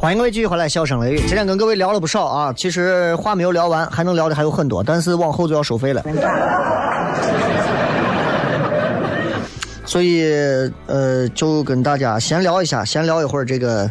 [0.03, 1.19] 欢迎各位继续回来，笑声雷雨。
[1.19, 6.03] 今天跟各位聊了不少啊，其实话没有聊完，还能聊的还有很多，但是往后就要收费了。
[9.85, 10.25] 所以，
[10.87, 13.89] 呃，就跟大家闲聊一下，闲聊一会儿这个，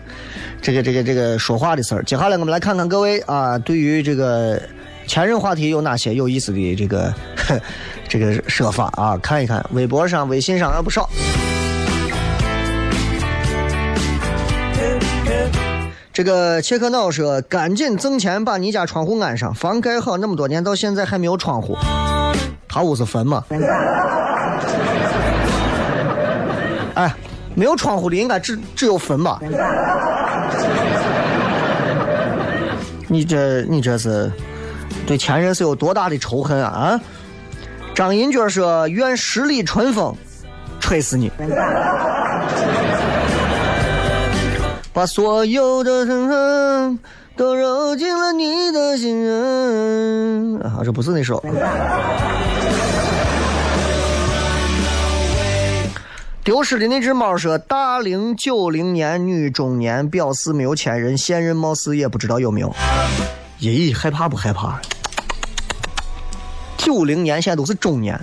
[0.62, 2.04] 这个，这个，这个说话的事儿。
[2.04, 4.62] 接下来我们来看看各位啊，对于这个
[5.08, 7.14] 前任话题有哪些有意思的这个
[8.10, 9.18] 这个说法啊？
[9.24, 11.10] 看一看微博上、微信上有不少。
[16.14, 21.78] 这个切克闹说：“赶紧挣钱把你家窗户安上，房盖好那么多年，到现在还没有窗户。
[22.68, 23.46] 他屋是坟吗？
[26.96, 27.16] 哎，
[27.56, 29.40] 没有窗户的应该只只有坟吧？
[33.08, 34.30] 你这你这是
[35.08, 36.70] 对前任是有多大的仇恨啊？
[36.70, 37.00] 啊！
[37.96, 40.14] 张银娟说：愿十里春风
[40.82, 41.32] 吹死你。”
[44.94, 47.00] 把所有的恨恨
[47.36, 50.82] 都揉进了你的心人啊！
[50.84, 51.42] 这不是那首。
[56.44, 62.76] 丢失的那只猫说：“大龄九零年女中年，表示没有前任，现任貌似也不知道有没有。”
[63.62, 64.82] 咦，害怕不害怕？
[66.78, 68.20] 九零年，现在都是中年。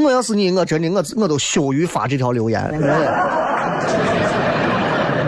[0.00, 2.60] 我要是你，我真的我我都羞于发这条留言。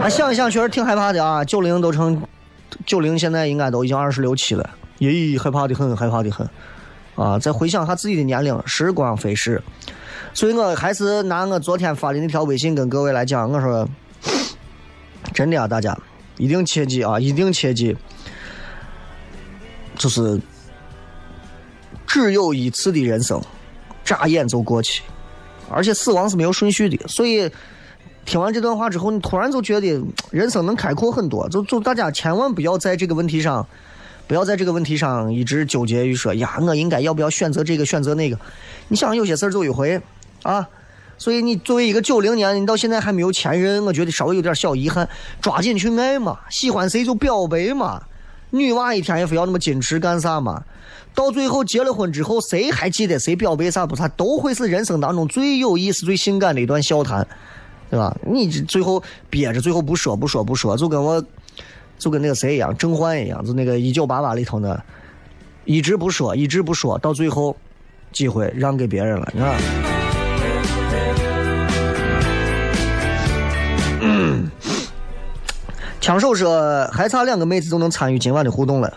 [0.01, 1.45] 啊， 想一想，确实挺害怕的啊！
[1.45, 2.21] 九零都成，
[2.87, 6.49] 九零现在应该都已经二十六七了，咦，害怕的很，害怕的很。
[7.15, 9.63] 啊，再回想下自己的年龄，时光飞逝，
[10.33, 13.87] 所以我还是拿我昨天发的那条微信跟各位来讲，我说，
[15.35, 15.95] 真的啊，大家
[16.39, 17.95] 一定切记啊，一定切记，
[19.97, 20.41] 就是
[22.07, 23.39] 只有一次的人生。
[24.05, 25.03] 眨眼就过去，
[25.71, 27.51] 而且死亡是没有顺序的，所以
[28.25, 31.49] 听完这段话之后，你突然就觉得人生能开阔很多。
[31.49, 33.67] 就就大家千万不要在这个问题上，
[34.27, 38.39] 不要在这个问题上一直纠结于说呀，我应该要不要选择这个选择那个？
[38.89, 40.01] 你想有些事儿走一回
[40.43, 40.69] 啊。
[41.19, 45.09] 所以你作为一个九零年，你到现在还没有前任，我觉得稍微有点小遗憾。
[45.41, 48.03] 抓紧去爱嘛，喜欢谁就表白嘛。
[48.53, 50.63] 女娃一天也非要那么矜持干啥嘛？
[51.15, 54.07] 到最后结了婚之后，谁还记得谁表白啥不啥？
[54.09, 57.27] 都会是人生当中最有意思、最性感的一段笑谈，
[57.91, 58.15] 对吧？
[58.27, 61.23] 你最后憋着，最后不说不说不说，就跟我，
[61.99, 64.83] 就跟那个谁一样，甄嬛一样，就那个一九八八里头的，
[65.65, 67.57] 一直不说，一直不说，到最后，
[68.13, 70.02] 机会让给别人了，你看。
[76.03, 78.93] 枪手说还差两个妹子就能参与今晚的互动了。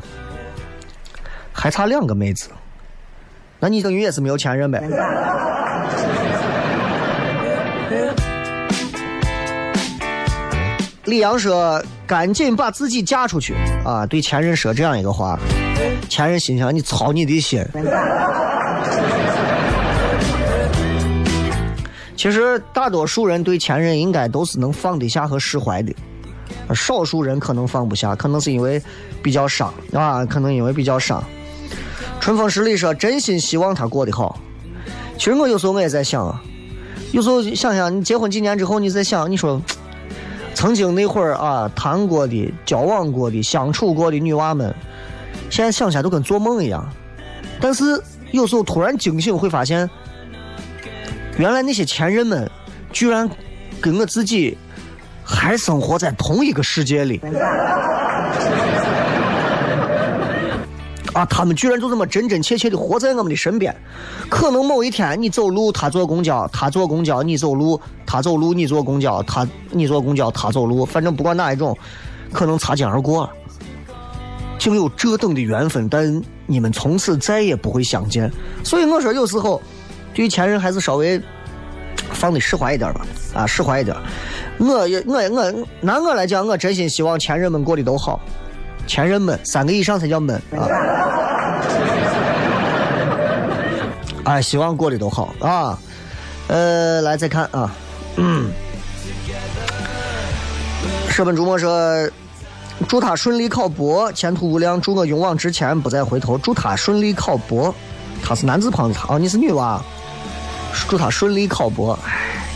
[1.54, 2.50] 还差两个妹子，
[3.60, 4.84] 那你等于也是没有前任呗？
[11.06, 13.54] 李阳说：“赶紧把自己嫁出去
[13.86, 15.40] 啊！”对前任说这样一个话，
[16.10, 17.64] 前任心想：“你操你的心！”
[22.18, 25.94] 其实大多数人对前任应该都是能放得下和释怀的，
[26.74, 28.82] 少数人可能放不下，可能是因为
[29.22, 31.24] 比较伤啊，可能因为比较伤。
[32.20, 34.40] 春风十里说：“真心希望他过得好。”
[35.18, 36.42] 其实我有时候我也在想啊，
[37.12, 39.62] 有时候想想你结婚几年之后，你在想，你说
[40.54, 44.74] 曾经那会儿啊谈过的、交往过的、相处过的女娃们，
[45.50, 46.88] 现在想起来都跟做梦一样。
[47.62, 47.84] 但是
[48.32, 49.90] 有时候突然惊醒，会发现，
[51.38, 52.50] 原来那些前任们
[52.92, 53.30] 居然
[53.80, 54.58] 跟我自己
[55.26, 57.20] 还生活在同一个世界里。
[61.14, 63.74] 啊，他们居然就这么真真切切的活在我们的身边。
[64.30, 70.86] 可能某一天你走路，他坐公交；他坐公交，你走路；他走路，你坐公交；他你坐公交，他走路。
[70.86, 71.78] 反正不管哪一种，
[72.34, 73.30] 可能擦肩而过。
[74.60, 78.30] 竟有这等的缘分，但你们从此再也不会相见。
[78.62, 79.62] 所以我说，有时候
[80.14, 81.22] 对于前任还是稍微
[82.16, 83.06] 放的释怀一点吧。
[83.36, 83.96] 啊，释怀一点。
[84.58, 88.20] 我也，我也我拿我来讲，我真心希望前任们过得都好。
[88.88, 90.70] 前任们三个以上才叫闷啊！
[94.26, 95.78] 哎，希望过得都好啊。
[96.48, 97.72] 呃，来再看啊。
[98.16, 98.50] 嗯。
[101.10, 102.10] 舍本逐末说
[102.88, 107.74] ：“祝他顺利考博，前途无量；祝我勇往直前，不再回头。”祝他顺利考博，
[108.24, 109.82] 他是男子旁的哦，你是女娃。
[110.88, 111.98] 祝他顺利考博。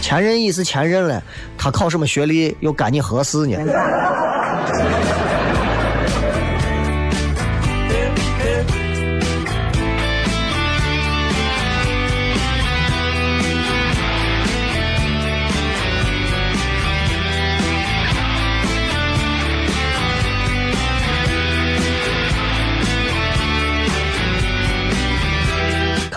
[0.02, 1.22] 前任已是前任了，
[1.58, 3.58] 他考什么学历又干你何事呢？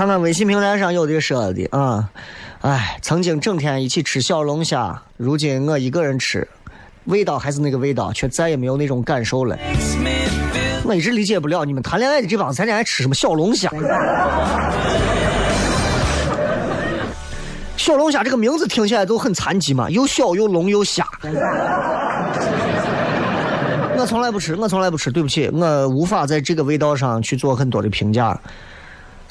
[0.03, 2.11] 看看微信平台上有的说的啊，
[2.63, 6.49] 哎，曾经整天一起吃小龙虾，如今我一个人吃，
[7.05, 9.57] 味道还是那个味道，却再也没有那种感受了。
[10.83, 13.71] 我一直理解不了你们谈恋爱的这帮子，天天还吃什么小龙虾？
[17.79, 21.07] 小龙虾这个名字听起来都很残疾嘛，又小又龙又虾。
[23.97, 28.37] 我从来不吃，我从来不吃，对不起，我无法在这个味道上去做很多的评价。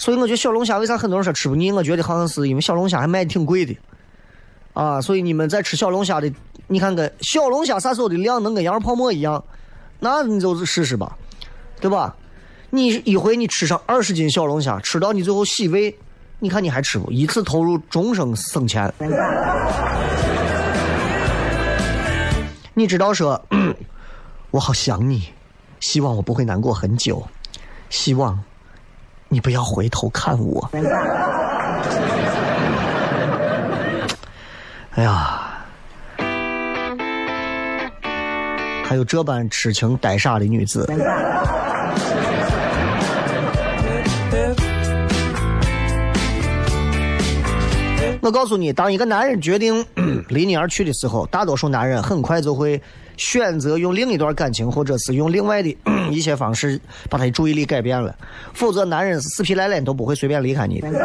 [0.02, 1.72] 所以我觉得小龙虾为啥很多人说吃不腻？
[1.72, 3.78] 我觉得好像是因为小龙虾还卖的挺贵的，
[4.74, 6.34] 啊，所以你们在吃小龙虾的，
[6.66, 9.44] 你看跟小龙虾啥时候的量能跟羊肉泡馍一样，
[10.00, 11.16] 那你就试试吧，
[11.80, 12.16] 对吧？
[12.72, 15.96] 你一回你吃上二十斤小龙虾，吃到你最后洗胃，
[16.40, 17.12] 你看你还吃不？
[17.12, 18.92] 一次投入终生省钱。
[22.74, 23.40] 你知道说，
[24.50, 25.28] 我好想你，
[25.80, 27.24] 希望我不会难过很久，
[27.92, 28.44] 希望。
[29.34, 30.70] 你不要回头看我。
[34.96, 35.42] 哎呀，
[38.84, 40.86] 还有这般痴情呆傻的女子。
[48.22, 49.84] 我告诉你，当一个男人决定
[50.30, 52.80] 离你而去的时候，大多数男人很快就会
[53.18, 55.76] 选择用另一段感情，或者是用另外的
[56.12, 58.16] 一些方式把他的注意力改变了。
[58.54, 60.88] 否则，男人是死皮赖脸都不会随便离开你的。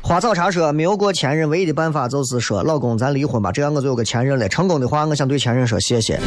[0.00, 4.48] 花草茶说，没有过前任，唯一的办法就是说，老公，咱离婚吧，这样我就有个前任了。
[4.48, 6.20] 成功的话，我想对前任说谢谢。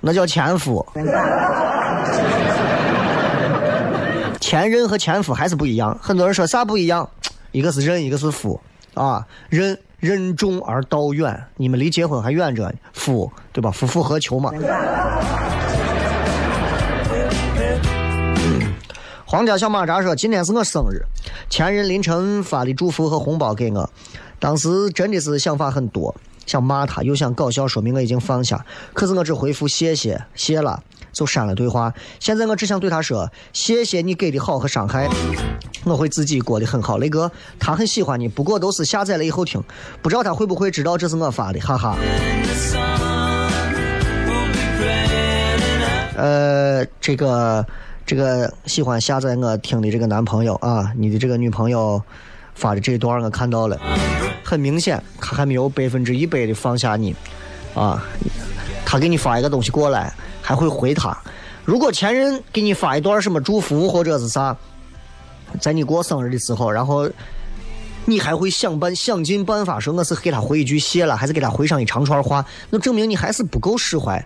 [0.00, 0.86] 那叫前夫。
[4.50, 5.96] 前任和前夫还是不一样。
[6.02, 7.08] 很多人说啥不一样？
[7.52, 8.60] 一个是任，一个是夫
[8.94, 9.24] 啊。
[9.48, 12.72] 任任重而道远，你们离结婚还远着呢。
[12.92, 13.70] 夫对吧？
[13.70, 14.50] 夫复何求嘛。
[19.24, 21.00] 皇家小马扎说：“今天是我生日，
[21.48, 23.88] 前任凌晨发的祝福和红包给我，
[24.40, 26.12] 当时真的是想法很多，
[26.44, 30.82] 想骂他，又想搞笑说明我已经放下，可是我只回复谢谢，谢了。”
[31.20, 31.92] 就删了对话。
[32.18, 35.06] 现在我只想对他说：“谢谢你给的好和伤害，
[35.84, 39.62] 我会自己过得很好。”雷哥，他很喜欢你，不过都是下载了以后听，
[40.00, 41.94] 不知道他会不会知道这是我发的，哈哈。
[46.16, 47.66] 呃，这个
[48.06, 52.02] 这个喜欢下载我听的这个男朋友啊，你的这个女朋友
[52.54, 53.78] 发的这段我看到了，
[54.42, 57.14] 很明显他还没有百分之一百的放下你
[57.74, 58.02] 啊，
[58.86, 60.14] 他给你发一个东西过来。
[60.50, 61.16] 还会回他。
[61.64, 64.56] 如果前任给你发一段什么祝福或者是啥，
[65.60, 67.08] 在你过生日的时候，然后
[68.04, 74.20] 你还会想办想尽办法说我是给他回一句谢了，还是给他回上一长串话，那证明你还是不够释怀。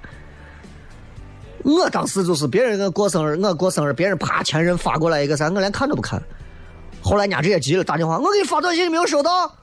[1.63, 6.23] 我当时就是别人我过生日，我过生日，别人啪前任发过来一个啥，我连看都不看。
[7.03, 9.55] 后来人家直接急了，打电话，我给你发短信，你没有收到？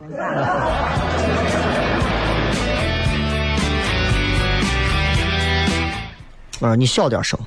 [6.61, 7.39] 我说你小点声，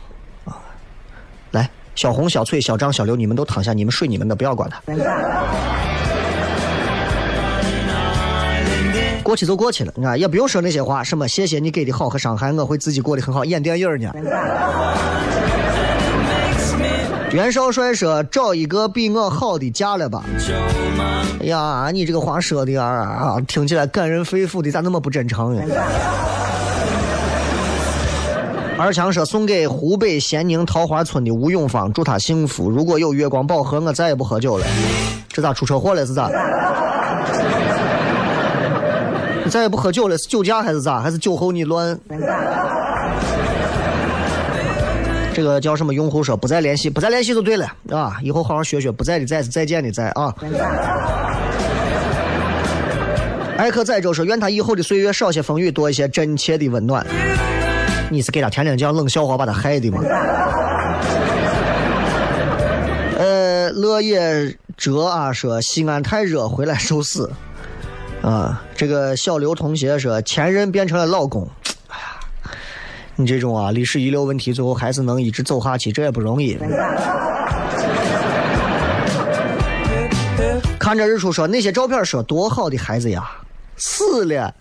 [0.44, 0.58] 啊，
[1.52, 4.82] 来，小红、小翠、小张、小刘，你们都躺下，你们睡你们的，不要管他。
[9.22, 13.44] 过去就过去了，你看也不用说那些话，什么谢谢你给的好和伤害，我会自己过得很好。
[13.44, 14.12] 演电影呢。
[17.30, 20.24] 袁少帅说：“找一个比我好的嫁了吧。”
[21.40, 25.62] 哎呀，你这个话说的啊，听起来感人肺腑的，咋那么不真诚呢？
[28.84, 32.68] 二强说送给湖北咸宁桃花村的吴永芳，祝他幸福。
[32.68, 34.66] 如果有月光宝盒，我再也不喝酒了。
[35.26, 36.04] 这咋出车祸了？
[36.04, 36.28] 是咋？
[39.42, 40.18] 你再也不喝酒了？
[40.18, 41.00] 是酒驾还是咋？
[41.00, 41.98] 还是酒后你乱？
[45.32, 48.18] 这个叫什么用户说不再联系，不再联系就对了啊！
[48.22, 50.34] 以后好好学学，不在的在是再见的再啊。
[53.56, 57.06] 艾克载舟说愿他以后的岁月少些风雨，多一些真切的温暖。
[58.14, 60.00] 你是给他天天讲冷笑话把他害的吗？
[63.18, 67.28] 呃，乐业哲啊说西安太热，回来受死。
[68.22, 71.48] 啊，这个小刘同学说前任变成了老公，
[71.88, 72.04] 哎呀，
[73.16, 76.56] 你这种啊历史遗留问题，最后还是能一直走下去，这也不容易。
[80.78, 83.28] 看着日出说那些照片说多好的孩子呀，
[83.76, 84.54] 死了。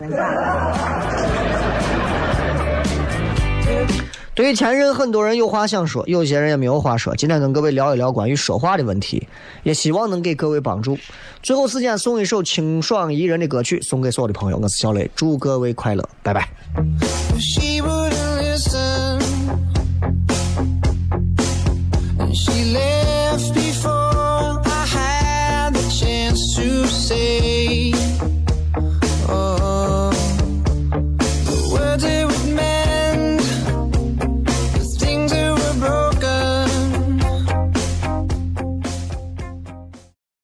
[4.34, 7.14] 对于前任，很多人有话想说，有些人也没有话说。
[7.14, 9.28] 今天跟各位聊一聊关于说话的问题，
[9.62, 10.98] 也希望能给各位帮助。
[11.40, 14.58] 最后时间送一首清爽宜人的歌曲，送给所有的朋友。
[14.58, 16.48] 我是小雷，祝各位快乐，拜拜。
[17.38, 17.80] She